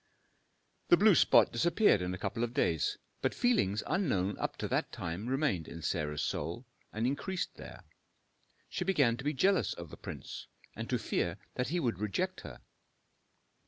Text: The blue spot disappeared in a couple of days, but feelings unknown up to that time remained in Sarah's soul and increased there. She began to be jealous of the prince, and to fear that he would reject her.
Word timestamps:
The 0.87 0.97
blue 0.97 1.13
spot 1.13 1.51
disappeared 1.51 2.01
in 2.01 2.11
a 2.11 2.17
couple 2.17 2.43
of 2.43 2.55
days, 2.55 2.97
but 3.21 3.35
feelings 3.35 3.83
unknown 3.85 4.35
up 4.39 4.57
to 4.57 4.67
that 4.67 4.91
time 4.91 5.27
remained 5.27 5.67
in 5.67 5.83
Sarah's 5.83 6.23
soul 6.23 6.65
and 6.91 7.05
increased 7.05 7.53
there. 7.57 7.83
She 8.67 8.83
began 8.83 9.15
to 9.17 9.23
be 9.23 9.33
jealous 9.35 9.75
of 9.75 9.91
the 9.91 9.97
prince, 9.97 10.47
and 10.75 10.89
to 10.89 10.97
fear 10.97 11.37
that 11.53 11.67
he 11.67 11.79
would 11.79 11.99
reject 11.99 12.41
her. 12.41 12.61